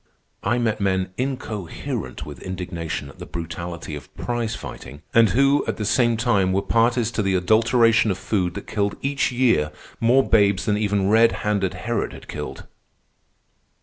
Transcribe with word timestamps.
I 0.41 0.57
met 0.57 0.81
men 0.81 1.11
incoherent 1.15 2.25
with 2.25 2.41
indignation 2.41 3.07
at 3.09 3.19
the 3.19 3.27
brutality 3.27 3.93
of 3.93 4.11
prize 4.15 4.55
fighting, 4.55 5.03
and 5.13 5.29
who, 5.29 5.63
at 5.67 5.77
the 5.77 5.85
same 5.85 6.17
time, 6.17 6.51
were 6.53 6.63
parties 6.63 7.11
to 7.11 7.21
the 7.21 7.35
adulteration 7.35 8.09
of 8.09 8.17
food 8.17 8.55
that 8.55 8.65
killed 8.65 8.97
each 9.03 9.31
year 9.31 9.71
more 9.99 10.27
babes 10.27 10.65
than 10.65 10.75
even 10.75 11.07
red 11.07 11.31
handed 11.45 11.75
Herod 11.75 12.13
had 12.13 12.27
killed. 12.27 12.65